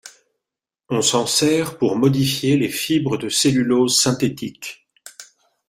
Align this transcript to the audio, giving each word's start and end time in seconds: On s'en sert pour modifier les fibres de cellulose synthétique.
On 0.89 1.03
s'en 1.03 1.27
sert 1.27 1.77
pour 1.77 1.95
modifier 1.95 2.57
les 2.57 2.69
fibres 2.69 3.17
de 3.19 3.29
cellulose 3.29 4.01
synthétique. 4.01 4.87